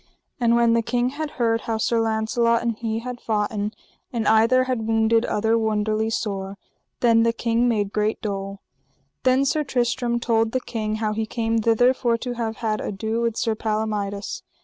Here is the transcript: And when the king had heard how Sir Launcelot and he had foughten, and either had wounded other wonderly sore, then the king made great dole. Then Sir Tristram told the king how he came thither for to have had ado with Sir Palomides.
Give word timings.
And 0.39 0.55
when 0.55 0.73
the 0.73 0.81
king 0.81 1.09
had 1.09 1.29
heard 1.37 1.61
how 1.61 1.77
Sir 1.77 2.01
Launcelot 2.01 2.63
and 2.63 2.75
he 2.75 3.01
had 3.01 3.21
foughten, 3.21 3.71
and 4.11 4.27
either 4.27 4.63
had 4.63 4.87
wounded 4.87 5.25
other 5.25 5.59
wonderly 5.59 6.09
sore, 6.09 6.57
then 7.01 7.21
the 7.21 7.31
king 7.31 7.67
made 7.67 7.93
great 7.93 8.19
dole. 8.19 8.61
Then 9.21 9.45
Sir 9.45 9.63
Tristram 9.63 10.19
told 10.19 10.53
the 10.53 10.59
king 10.59 10.95
how 10.95 11.13
he 11.13 11.27
came 11.27 11.59
thither 11.59 11.93
for 11.93 12.17
to 12.17 12.33
have 12.33 12.55
had 12.55 12.81
ado 12.81 13.21
with 13.21 13.37
Sir 13.37 13.53
Palomides. 13.53 14.41